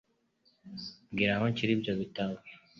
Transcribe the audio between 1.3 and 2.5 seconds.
aho nshyira ibyo bitabo.